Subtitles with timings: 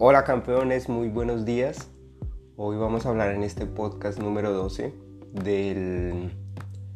[0.00, 1.90] Hola campeones, muy buenos días.
[2.56, 4.94] Hoy vamos a hablar en este podcast número 12
[5.32, 6.30] del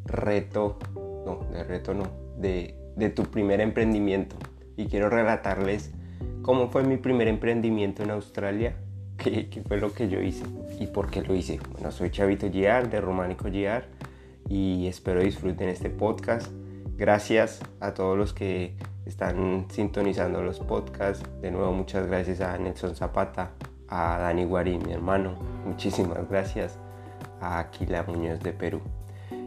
[0.05, 2.05] reto, no, del reto no,
[2.39, 2.77] de,
[3.17, 4.37] tu primer emprendimiento.
[4.77, 5.91] Y quiero relatarles
[6.43, 8.77] cómo fue mi primer emprendimiento en Australia,
[9.19, 10.45] qué, fue lo que yo hice
[10.79, 11.59] y por qué lo hice.
[11.73, 13.89] Bueno, soy Chavito Giar de Románico Giar
[14.49, 16.53] y espero disfruten este podcast.
[16.97, 21.25] Gracias a todos los que están sintonizando los podcasts.
[21.41, 23.51] De nuevo, muchas gracias a Nelson Zapata,
[23.89, 25.35] a Dani Guarín, mi hermano.
[25.67, 26.79] Muchísimas gracias
[27.41, 28.81] a Aquila Muñoz de Perú.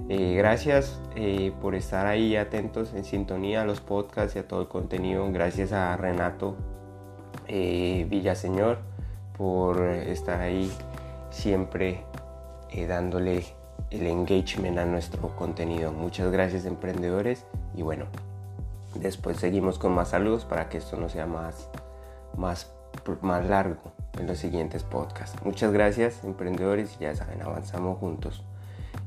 [0.07, 4.61] Eh, gracias eh, por estar ahí atentos en sintonía a los podcasts y a todo
[4.61, 5.31] el contenido.
[5.31, 6.55] Gracias a Renato
[7.47, 8.77] eh, Villaseñor
[9.37, 10.71] por estar ahí
[11.31, 12.03] siempre
[12.87, 13.45] dándole
[13.89, 15.93] el engagement a nuestro contenido.
[15.93, 18.05] Muchas gracias emprendedores y bueno,
[18.99, 21.69] Después seguimos con más saludos para que esto no sea más,
[22.37, 22.71] más,
[23.21, 25.37] más largo en los siguientes podcasts.
[25.43, 28.43] Muchas gracias emprendedores, ya saben, avanzamos juntos.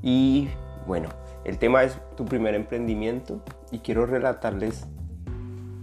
[0.02, 0.48] Y
[0.86, 1.08] bueno,
[1.44, 4.84] el tema es tu primer emprendimiento y quiero relatarles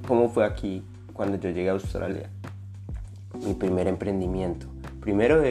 [0.07, 2.29] cómo fue aquí cuando yo llegué a Australia.
[3.43, 4.67] Mi primer emprendimiento.
[5.01, 5.41] Primero,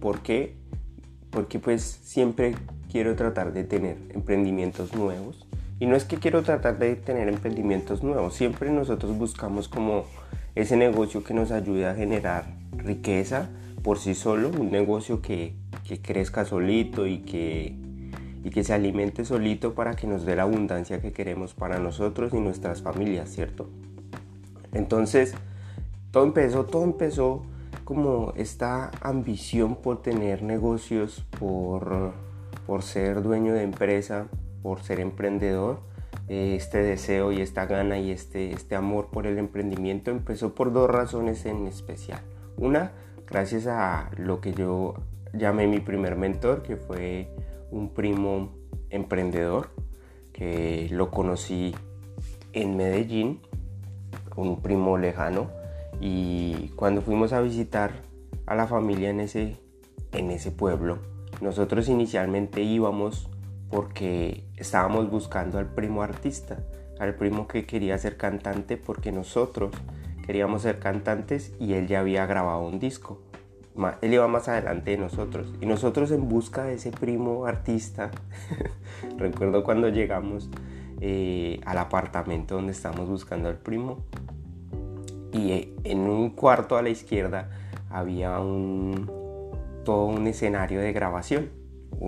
[0.00, 0.56] ¿por qué?
[1.30, 2.54] Porque pues siempre
[2.90, 5.46] quiero tratar de tener emprendimientos nuevos
[5.84, 10.06] y no es que quiero tratar de tener emprendimientos nuevos, siempre nosotros buscamos como
[10.54, 13.50] ese negocio que nos ayude a generar riqueza
[13.82, 15.52] por sí solo, un negocio que,
[16.02, 17.76] crezca solito y que,
[18.42, 22.32] y que se alimente solito para que nos dé la abundancia que queremos para nosotros
[22.32, 23.68] y nuestras familias, ¿cierto?
[24.72, 25.34] Entonces,
[26.12, 27.44] todo empezó, todo empezó
[27.84, 32.14] como esta ambición por tener negocios, por,
[32.66, 34.28] por ser dueño de empresa,
[34.64, 35.80] por ser emprendedor.
[36.26, 40.72] Eh, este deseo y esta gana y este, este amor por el emprendimiento empezó por
[40.72, 42.22] dos razones en especial.
[42.56, 42.92] Una,
[43.26, 44.94] gracias a lo que yo
[45.34, 47.28] llamé mi primer mentor, que fue
[47.70, 48.54] un primo
[48.88, 49.68] emprendedor,
[50.32, 51.74] que lo conocí
[52.54, 53.42] en Medellín,
[54.34, 55.50] un primo lejano,
[56.00, 57.92] y cuando fuimos a visitar
[58.46, 59.58] a la familia en ese,
[60.12, 61.00] en ese pueblo,
[61.42, 63.28] nosotros inicialmente íbamos
[63.70, 66.58] porque estábamos buscando al primo artista,
[66.98, 69.72] al primo que quería ser cantante porque nosotros
[70.26, 73.20] queríamos ser cantantes y él ya había grabado un disco.
[74.02, 78.12] Él iba más adelante de nosotros y nosotros en busca de ese primo artista,
[79.18, 80.48] recuerdo cuando llegamos
[81.00, 84.04] eh, al apartamento donde estábamos buscando al primo
[85.32, 87.50] y eh, en un cuarto a la izquierda
[87.90, 89.10] había un,
[89.84, 91.50] todo un escenario de grabación,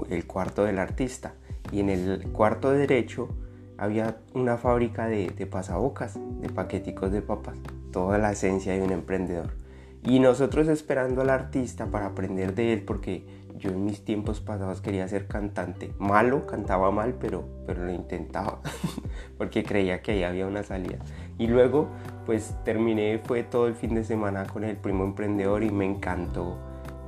[0.08, 1.34] el cuarto del artista
[1.72, 3.28] y en el cuarto derecho
[3.78, 7.58] había una fábrica de, pasabocas, de paqueticos de papas,
[7.92, 9.50] toda la esencia de un emprendedor.
[10.02, 13.26] Y nosotros esperando al artista para aprender de él, porque
[13.58, 15.92] yo en mis tiempos pasados quería ser cantante.
[15.98, 18.60] Malo, cantaba mal, pero, pero lo intentaba,
[19.38, 20.98] porque creía que ahí había una salida.
[21.38, 21.88] Y luego,
[22.24, 26.56] pues terminé, fue todo el fin de semana con el primo emprendedor y me encantó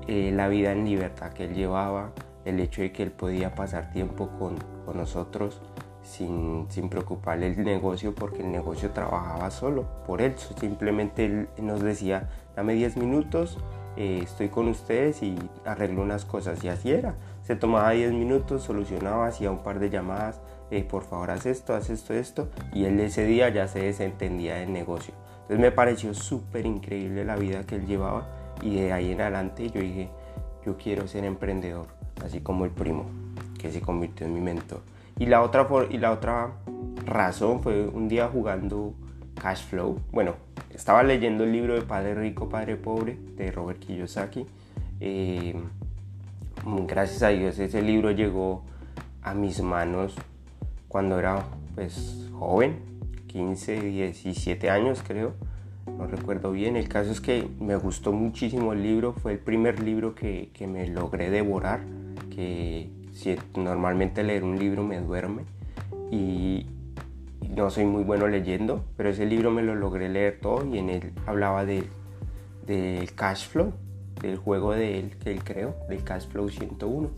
[0.06, 2.12] eh, la vida en libertad que él llevaba,
[2.48, 5.60] el hecho de que él podía pasar tiempo con, con nosotros
[6.02, 10.34] sin, sin, preocuparle el negocio porque el negocio trabajaba solo por él.
[10.58, 13.58] Simplemente él nos decía, dame 10 minutos,
[13.96, 16.64] eh, estoy con ustedes y arreglo unas cosas.
[16.64, 17.16] Y así era.
[17.42, 21.74] Se tomaba 10 minutos, solucionaba, hacía un par de llamadas, eh, por favor haz esto,
[21.74, 22.48] haz esto, esto.
[22.72, 25.14] Y él ese día ya se desentendía del negocio.
[25.42, 28.26] Entonces me pareció súper increíble la vida que él llevaba
[28.62, 30.10] y de ahí en adelante yo dije,
[30.64, 33.06] yo quiero ser emprendedor así como el primo,
[33.58, 34.80] que se convirtió en mi mentor.
[35.18, 36.52] Y la otra, y la otra
[37.04, 38.94] razón fue un día jugando
[39.34, 40.00] Cash Flow.
[40.12, 40.34] Bueno,
[40.72, 44.46] estaba leyendo el libro de Padre Rico, Padre Pobre de Robert Kiyosaki.
[45.00, 45.54] Eh,
[46.86, 48.62] gracias a Dios ese libro llegó
[49.22, 50.14] a mis manos
[50.88, 52.78] cuando era pues joven,
[53.28, 55.34] 15, 17 años creo,
[55.86, 56.76] no recuerdo bien.
[56.76, 60.66] El caso es que me gustó muchísimo el libro, fue el primer libro que, que
[60.66, 61.80] me logré devorar
[62.38, 65.42] si normalmente leer un libro me duerme
[66.10, 66.66] y
[67.48, 70.90] no soy muy bueno leyendo, pero ese libro me lo logré leer todo y en
[70.90, 71.86] él hablaba del,
[72.66, 73.72] del cash flow,
[74.20, 77.10] del juego de que él creó, del cash flow 101.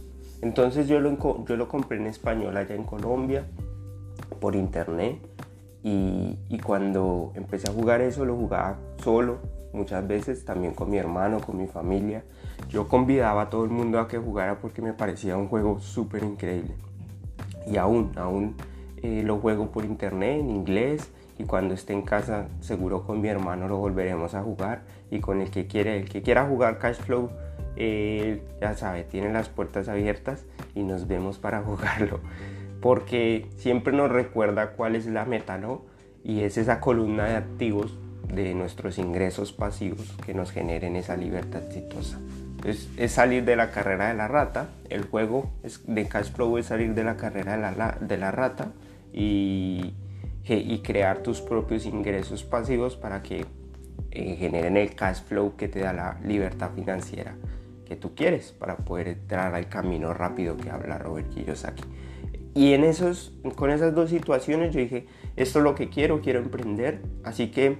[0.43, 3.45] Entonces yo lo, yo lo compré en español allá en Colombia
[4.41, 5.19] por internet
[5.83, 9.39] y, y cuando empecé a jugar eso lo jugaba solo,
[9.73, 12.25] muchas veces también con mi hermano, con mi familia.
[12.69, 16.23] Yo convidaba a todo el mundo a que jugara porque me parecía un juego súper
[16.23, 16.75] increíble.
[17.67, 18.57] Y aún, aún
[19.03, 23.29] eh, lo juego por internet en inglés y cuando esté en casa seguro con mi
[23.29, 27.31] hermano lo volveremos a jugar y con el que quiere, el que quiera jugar Cashflow,
[27.77, 30.45] eh, ya sabe, tiene las puertas abiertas
[30.75, 32.21] y nos vemos para jugarlo
[32.81, 35.83] porque siempre nos recuerda cuál es la meta, ¿no?
[36.25, 37.99] Y es esa columna de activos
[38.35, 42.19] de nuestros ingresos pasivos que nos generen esa libertad exitosa.
[42.65, 45.51] Es salir de la carrera de la rata, el juego
[45.87, 48.73] de cash flow es salir de la carrera de la, de la rata
[49.13, 49.95] y,
[50.47, 53.47] y, crear tus propios ingresos pasivos para que
[54.11, 57.35] eh, generen el cash flow que te da la libertad financiera
[57.91, 61.83] que tú quieres para poder entrar al camino rápido que habla Robert Kiyosaki.
[62.55, 66.39] Y en esos, con esas dos situaciones yo dije, esto es lo que quiero, quiero
[66.39, 67.01] emprender.
[67.25, 67.77] Así que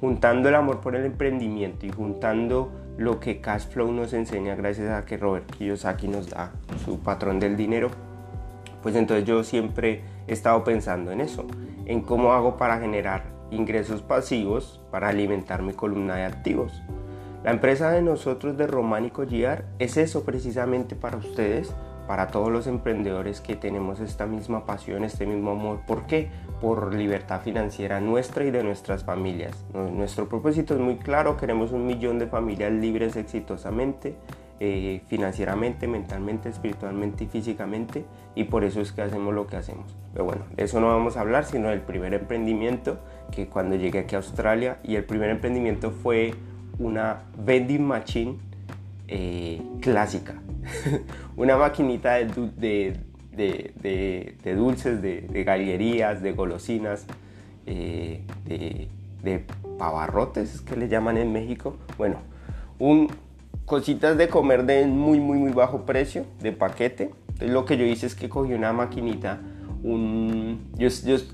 [0.00, 5.04] juntando el amor por el emprendimiento y juntando lo que Cashflow nos enseña gracias a
[5.04, 6.52] que Robert Kiyosaki nos da
[6.84, 7.90] su patrón del dinero,
[8.82, 11.46] pues entonces yo siempre he estado pensando en eso,
[11.86, 16.82] en cómo hago para generar ingresos pasivos para alimentar mi columna de activos.
[17.44, 21.74] La empresa de nosotros de Románico GR es eso precisamente para ustedes,
[22.06, 25.80] para todos los emprendedores que tenemos esta misma pasión, este mismo amor.
[25.86, 26.30] ¿Por qué?
[26.60, 29.64] Por libertad financiera nuestra y de nuestras familias.
[29.72, 34.14] Nuestro propósito es muy claro, queremos un millón de familias libres exitosamente,
[34.62, 38.04] eh, financieramente, mentalmente, espiritualmente y físicamente,
[38.34, 39.96] y por eso es que hacemos lo que hacemos.
[40.12, 42.98] Pero bueno, de eso no vamos a hablar, sino del primer emprendimiento
[43.32, 46.34] que cuando llegué aquí a Australia, y el primer emprendimiento fue
[46.78, 48.36] una vending machine
[49.08, 50.34] eh, clásica.
[51.36, 52.26] una maquinita de,
[52.56, 53.00] de,
[54.56, 57.06] dulces, de, gallerías, de golosinas,
[57.66, 59.44] eh, de,
[59.78, 61.76] pavarrotes, que le llaman en México.
[61.96, 62.16] Bueno,
[62.78, 63.08] un,
[63.64, 67.10] cositas de comer de muy, muy, muy bajo precio, de paquete.
[67.28, 69.40] Entonces lo que yo hice es que cogí una maquinita.
[69.82, 70.88] Un, yo,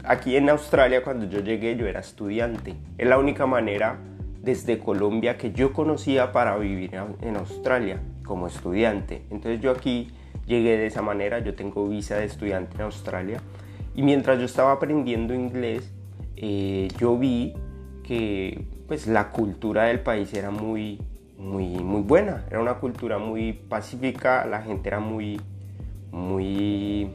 [0.04, 2.74] aquí en Australia cuando yo llegué yo era estudiante.
[2.98, 3.98] Es la única manera
[4.42, 9.22] desde Colombia que yo conocía para vivir en Australia como estudiante.
[9.30, 10.08] Entonces yo aquí
[10.46, 13.40] llegué de esa manera, yo tengo visa de estudiante en Australia.
[13.94, 15.92] Y mientras yo estaba aprendiendo inglés,
[16.36, 17.54] eh, yo vi
[18.02, 21.00] que pues la cultura del país era muy,
[21.38, 25.40] muy, muy buena, era una cultura muy pacífica, la gente era muy,
[26.12, 27.10] muy,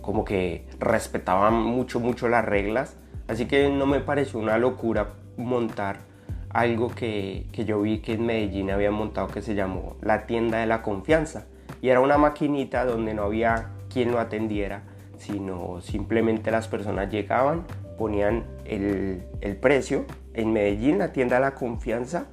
[0.00, 2.96] como que respetaban mucho, mucho las reglas,
[3.28, 6.10] así que no me pareció una locura montar
[6.50, 10.66] algo que, yo vi que en Medellín había montado que se llamó la tienda de
[10.66, 11.46] la confianza.
[11.82, 14.82] Y era una maquinita donde no había quien lo atendiera,
[15.18, 17.64] sino simplemente las personas llegaban,
[17.98, 19.22] ponían el,
[19.60, 20.04] precio.
[20.32, 22.26] En Medellín, la tienda de la confianza,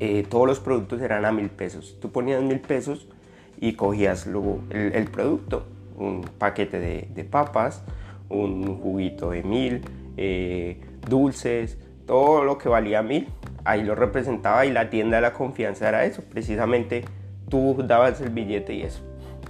[0.00, 1.98] eh, todos los productos eran a mil pesos.
[2.00, 3.08] Tú ponías mil pesos
[3.60, 5.66] y cogías luego el, producto,
[5.96, 7.82] un paquete de, papas,
[8.28, 9.80] un juguito de mil,
[10.16, 13.28] eh, dulces, todo lo que valía mil,
[13.64, 17.04] ahí lo representaba y la tienda de la confianza era eso, precisamente
[17.54, 19.00] tú dabas el billete y eso,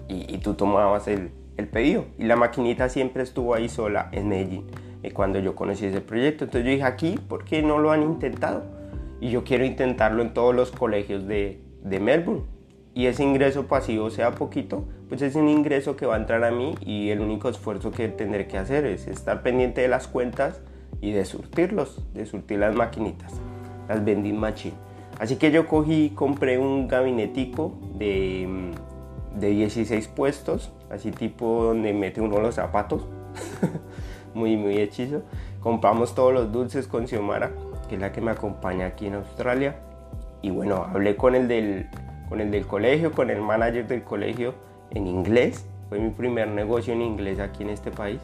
[0.08, 1.30] y, tú tomabas el,
[1.72, 2.04] pedido.
[2.18, 4.66] Y la maquinita siempre estuvo ahí sola en Medellín
[5.02, 6.44] eh, cuando yo conocí ese proyecto.
[6.44, 8.62] Entonces yo dije, aquí, ¿por qué no lo han intentado?
[9.22, 12.42] Y yo quiero intentarlo en todos los colegios de, de Melbourne.
[12.92, 16.50] Y ese ingreso pasivo sea poquito, pues es un ingreso que va a entrar a
[16.50, 20.60] mí y el único esfuerzo que tendré que hacer es estar pendiente de las cuentas
[21.00, 23.32] y de surtirlos, de surtir las maquinitas,
[23.88, 24.76] las vending machine.
[25.18, 31.92] Así que yo cogí, compré un gabinetico de, mm, de 16 puestos, así tipo donde
[31.92, 33.06] mete uno los zapatos,
[34.34, 35.22] muy, muy hechizo.
[35.60, 37.52] Compramos todos los dulces con Xiomara,
[37.88, 39.76] que es la que me acompaña aquí en Australia.
[40.42, 41.88] Y bueno, hablé con el del,
[42.28, 44.54] con el del colegio, con el manager del colegio
[44.90, 45.66] en inglés.
[45.88, 48.20] Fue mi primer negocio en inglés aquí en este país.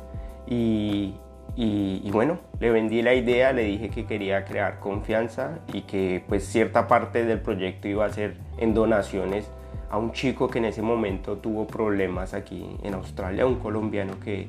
[0.46, 1.14] Y,
[1.56, 6.44] y, bueno, le vendí la idea, le dije que quería crear confianza y que pues
[6.46, 9.50] cierta parte del proyecto iba a ser en donaciones
[9.90, 14.46] a un chico que en ese momento tuvo problemas aquí en Australia, un colombiano que,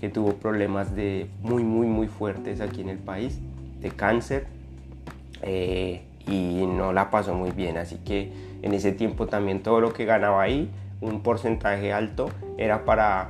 [0.00, 3.38] que tuvo problemas de muy, muy, muy fuertes aquí en el país,
[3.80, 4.46] de cáncer,
[5.42, 7.76] eh, y no la pasó muy bien.
[7.76, 12.84] Así que en ese tiempo también todo lo que ganaba ahí, un porcentaje alto, era
[12.84, 13.28] para,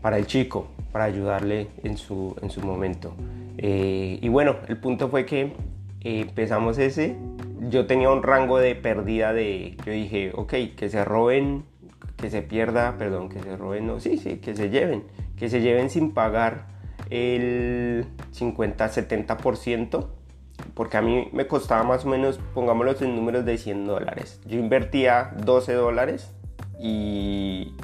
[0.00, 3.14] para el chico, para ayudarle en su, en su momento.
[3.58, 5.52] Eh, y bueno, el punto fue que
[6.00, 7.16] eh, empezamos ese.
[7.68, 9.76] Yo tenía un rango de pérdida de.
[9.84, 11.64] Yo dije, ok, que se roben,
[12.16, 15.04] que se pierda, perdón, que se roben, no, sí, sí, que se lleven.
[15.36, 16.66] Que se lleven sin pagar
[17.10, 20.06] el 50-70%,
[20.74, 24.40] porque a mí me costaba más o menos, pongámoslo en números de 100 dólares.
[24.46, 26.32] Yo invertía 12 dólares
[26.78, 27.74] y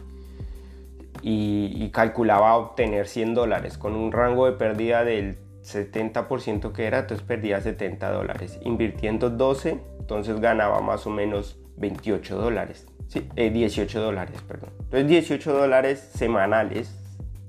[1.28, 7.26] y, calculaba obtener 100 dólares con un rango de pérdida del 70% que era, entonces
[7.26, 8.60] perdía 70 dólares.
[8.62, 12.86] Invirtiendo 12, entonces ganaba más o menos 28 dólares.
[13.08, 14.70] Sí, 18 eh, dólares, perdón.
[14.84, 16.94] Entonces 18 dólares semanales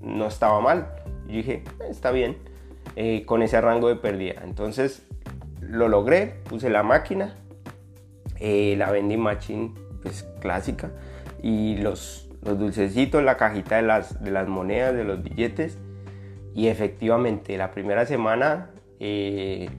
[0.01, 0.87] no estaba mal.
[1.27, 2.35] Dije, eh, está bien,
[2.95, 4.41] eh, con ese rango de pérdida.
[4.43, 5.05] Entonces
[5.61, 7.37] lo logré, puse la máquina,
[8.39, 10.89] la vending machine pues clásica
[11.43, 15.77] y los, los dulcecitos, la cajita de las, de las monedas, de los billetes.
[16.55, 18.71] Y efectivamente, la primera semana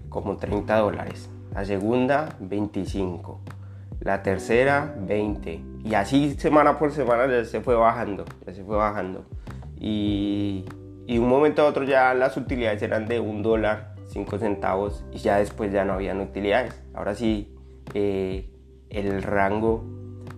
[0.08, 3.40] como 30 dólares, la segunda 25
[4.00, 8.76] la tercera 20 y así semana por semana ya se fue bajando, ya se fue
[8.76, 9.24] bajando
[9.78, 10.64] y,
[11.06, 15.18] y un momento a otro ya las utilidades eran de un dólar, 5 centavos y
[15.18, 16.80] ya después ya no habían utilidades.
[16.94, 17.54] Ahora sí
[17.94, 18.50] eh,
[18.90, 19.84] el rango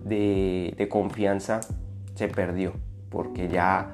[0.03, 1.61] de, de, confianza
[2.15, 2.73] se perdió
[3.11, 3.91] porque ya,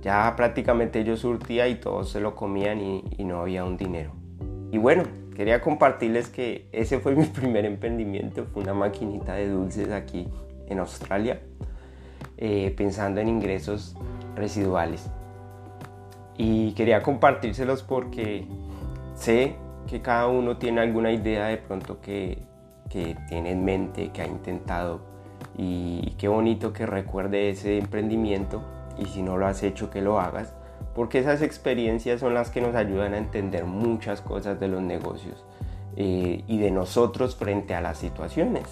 [0.00, 4.12] ya prácticamente yo surtía y todos se lo comían y, no había un dinero.
[4.70, 5.02] Y bueno,
[5.34, 10.28] quería compartirles que ese fue mi primer emprendimiento, fue una maquinita de dulces aquí
[10.68, 11.40] en Australia,
[12.38, 13.96] eh, pensando en ingresos
[14.36, 15.10] residuales.
[16.38, 18.46] Y quería compartírselos porque
[19.14, 22.38] sé que cada uno tiene alguna idea de pronto que,
[22.88, 25.11] que tiene en mente, que ha intentado.
[25.56, 28.62] Y qué bonito que recuerde ese emprendimiento
[28.98, 30.54] y si no lo has hecho que lo hagas
[30.94, 35.44] porque esas experiencias son las que nos ayudan a entender muchas cosas de los negocios
[35.96, 38.64] eh, y de nosotros frente a las situaciones,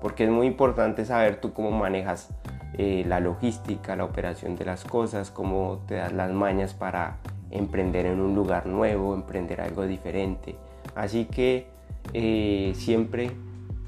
[0.00, 2.28] porque es muy importante saber tú cómo manejas
[2.74, 7.16] eh, la logística, la operación de las cosas, cómo te das las mañas para
[7.50, 10.56] emprender en un lugar nuevo, emprender algo diferente.
[10.94, 11.68] Así que
[12.12, 13.30] eh, siempre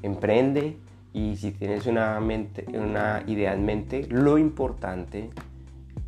[0.02, 0.78] emprende
[1.12, 5.30] y si tienes una, mente, una idea en mente, lo importante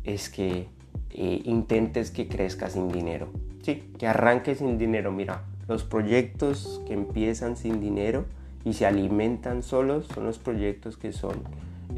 [0.03, 0.67] es que
[1.11, 3.27] eh, intentes que crezca sin dinero.
[3.63, 5.11] Sí, que arranque sin dinero.
[5.11, 8.25] Mira, los proyectos que empiezan sin dinero
[8.63, 11.43] y se alimentan solos son los proyectos que son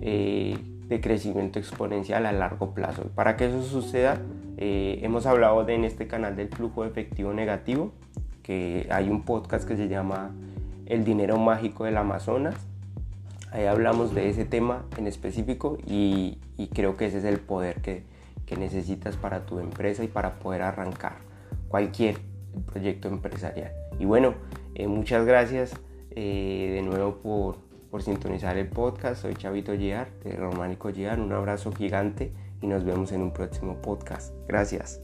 [0.02, 0.58] eh,
[0.88, 3.04] de crecimiento exponencial a largo plazo.
[3.16, 4.22] Para que eso suceda,
[4.58, 7.92] eh, hemos hablado de, en este canal del flujo efectivo negativo,
[8.44, 10.32] que hay un podcast que se llama
[10.86, 12.56] El dinero mágico del Amazonas.
[13.54, 16.40] Ahí hablamos de ese tema en específico y
[16.74, 18.12] creo que ese es el poder que,
[18.58, 21.14] necesitas para tu empresa y para poder arrancar
[21.70, 22.18] cualquier
[22.72, 23.72] proyecto empresarial.
[23.98, 24.36] Y bueno,
[24.76, 25.74] eh, muchas gracias
[26.12, 27.58] eh, de nuevo por,
[27.90, 29.24] por, sintonizar el podcast.
[29.24, 31.20] Soy Chavito Giar de Románico Giar.
[31.20, 32.32] Un abrazo gigante
[32.62, 34.36] y nos vemos en un próximo podcast.
[34.48, 35.02] Gracias.